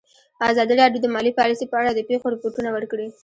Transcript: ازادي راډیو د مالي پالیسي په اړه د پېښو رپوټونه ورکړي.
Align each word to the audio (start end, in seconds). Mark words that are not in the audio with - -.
ازادي 0.51 0.73
راډیو 0.81 1.01
د 1.03 1.07
مالي 1.15 1.31
پالیسي 1.39 1.65
په 1.69 1.75
اړه 1.81 1.91
د 1.93 1.99
پېښو 2.09 2.25
رپوټونه 2.33 2.69
ورکړي. 2.71 3.07